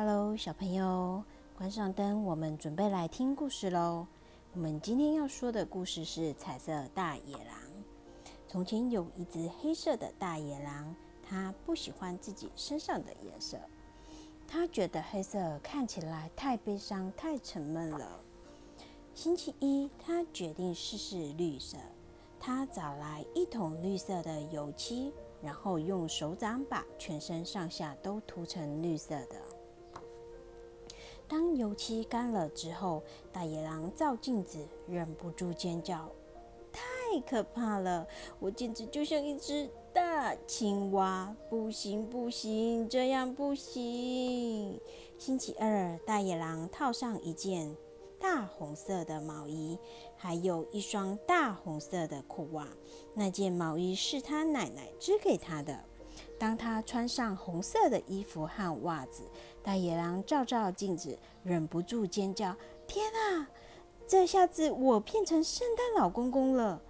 [0.00, 1.24] Hello，小朋友，
[1.56, 4.06] 关上灯，我们准备来听故事喽。
[4.52, 7.56] 我们今天要说的故事是彩色大野狼。
[8.46, 13.58] 从前有一只黑色的大野狼，它不喜欢自己身上的颜色，
[14.46, 18.20] 它觉得黑色看起来太悲伤、太沉闷了。
[19.14, 21.76] 星期一，它决定试试绿色。
[22.38, 25.12] 它找来一桶绿色的油漆，
[25.42, 29.47] 然后用手掌把全身上下都涂成绿色的。
[31.28, 36.10] 当油漆干了之后，大野狼照镜子，忍不住尖叫
[36.72, 38.06] ：“太可怕了！
[38.40, 41.36] 我简直就像一只大青蛙！
[41.50, 44.80] 不行，不行，这样不行！”
[45.18, 47.76] 星期二，大野狼套上一件
[48.18, 49.78] 大红色的毛衣，
[50.16, 52.66] 还有一双大红色的裤袜。
[53.12, 55.84] 那件毛衣是他奶奶织给他的。
[56.38, 59.22] 当他穿上红色的衣服和袜子，
[59.62, 62.54] 大野狼照照镜子，忍不住尖叫
[62.86, 63.48] ：“天啊！
[64.06, 66.80] 这下子我变成圣诞老公公了！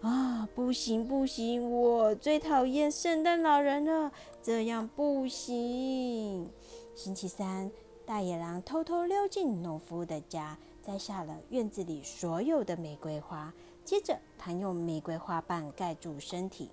[0.00, 4.12] 啊，不行不行，我最讨厌圣诞老人了，
[4.42, 6.48] 这样不行。”
[6.94, 7.70] 星期三，
[8.06, 13.52] 大野狼偷偷溜进农夫的家，摘下了院子里所有的玫瑰花。
[13.88, 16.70] 接着，他用玫瑰花瓣盖住身体。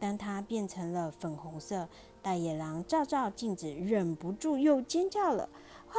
[0.00, 1.88] 当他变成了粉红色，
[2.20, 5.48] 大野狼照照镜子，忍不住又尖叫了
[5.86, 5.94] ：“啊，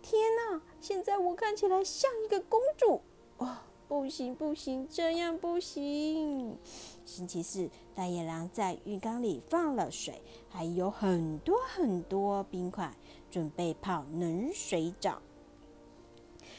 [0.00, 0.62] 天哪！
[0.80, 3.00] 现在我看起来像一个公主！
[3.38, 3.56] 哦，
[3.88, 6.56] 不行不行，这样不行！”
[7.04, 12.96] 星期四，大野狼在浴缸里放了水，还有很多很多冰块，
[13.28, 15.20] 准备泡冷水澡。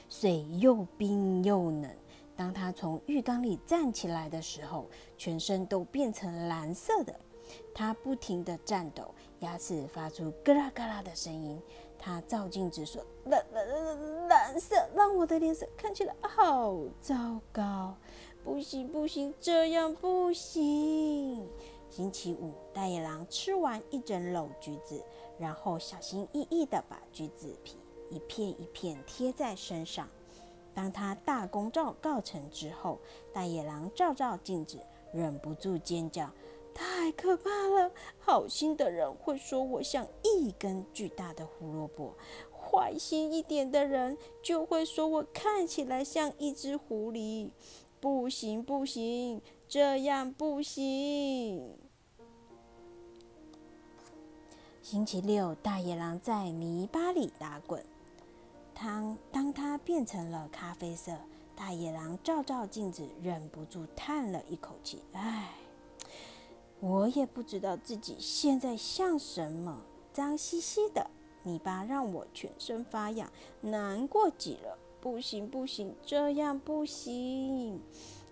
[0.10, 1.90] 水又冰又冷。
[2.36, 7.14] 当他从浴缸里站起来的时候，全身都变成蓝色的。
[7.74, 11.62] 他不停地颤抖，牙齿发出嘎啦嘎啦的声音。
[12.00, 17.96] 他照镜子说：“蓝蓝蓝蓝色，让我的脸色看起来好糟糕！
[18.44, 21.48] 不行不行，这样不行。”
[21.90, 25.04] 星期五，大野狼吃完一整篓橘子，
[25.38, 27.78] 然后小心翼翼地把橘子皮
[28.10, 30.10] 一片一片贴在身上。
[30.74, 33.00] 当他大功告告成之后，
[33.32, 34.80] 大野狼照照镜子，
[35.12, 36.30] 忍不住尖叫
[36.74, 37.92] ：“太可怕了！
[38.18, 42.16] 好心的人会说我像一根巨大的胡萝卜，
[42.52, 47.52] 坏心一点的人就会说我看起来像一只狐狸。
[48.00, 51.78] 不行，不行，这样不行。”
[54.82, 57.82] 星期六，大野狼在泥巴里打滚。
[58.74, 59.63] 当当他
[59.94, 61.12] 变成了咖啡色，
[61.56, 65.54] 大野狼照照镜子，忍不住叹了一口气：“唉，
[66.80, 71.12] 我也不知道自己现在像什么，脏兮兮的，
[71.44, 74.80] 泥巴让我全身发痒，难过极了。
[75.00, 77.80] 不行，不行，这样不行。”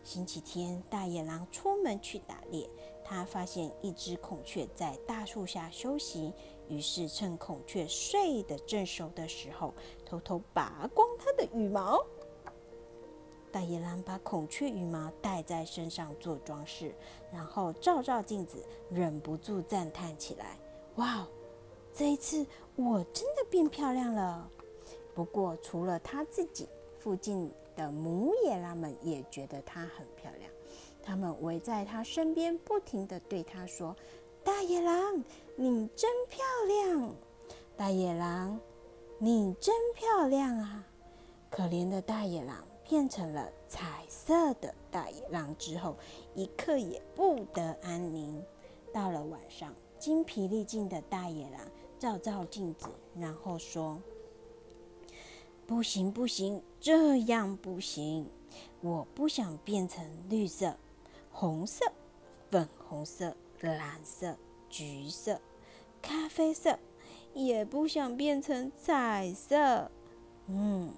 [0.03, 2.67] 星期天，大野狼出门去打猎，
[3.05, 6.33] 他发现一只孔雀在大树下休息。
[6.71, 9.73] 于是趁孔雀睡得正熟的时候，
[10.05, 12.01] 偷偷拔光它的羽毛。
[13.51, 16.95] 大野狼把孔雀羽毛戴在身上做装饰，
[17.33, 20.57] 然后照照镜子，忍不住赞叹起来
[20.95, 21.27] ：“哇，
[21.93, 22.45] 这一次
[22.77, 24.49] 我真的变漂亮了！”
[25.13, 30.49] 不过，除了他自己，附近的母野狼们也觉得它很漂亮。
[31.03, 33.93] 他们围在它身边，不停地对它说。
[34.43, 35.23] 大野狼，
[35.55, 37.15] 你真漂亮！
[37.77, 38.59] 大野狼，
[39.19, 40.83] 你真漂亮啊！
[41.49, 45.95] 可怜的大野狼变成了彩色的大野狼之后，
[46.33, 48.43] 一刻也不得安宁。
[48.91, 51.61] 到了晚上，精疲力尽的大野狼
[51.99, 54.01] 照照镜子，然后说
[55.67, 58.27] ：“不行，不行，这样不行！
[58.81, 60.75] 我不想变成绿色、
[61.31, 61.85] 红色、
[62.49, 63.35] 粉红色。”
[63.67, 64.35] 蓝色、
[64.69, 65.39] 橘色、
[66.01, 66.77] 咖啡色，
[67.33, 69.89] 也不想变成彩色。
[70.47, 70.93] 嗯，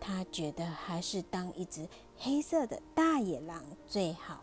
[0.00, 4.42] 他觉得还是当一只黑色的大野狼最好。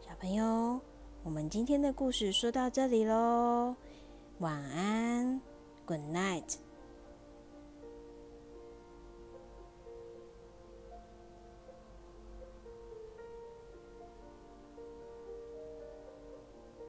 [0.00, 0.80] 小朋友，
[1.22, 3.76] 我们今天的故事说到这里喽，
[4.38, 5.40] 晚安
[5.86, 6.56] ，Good night。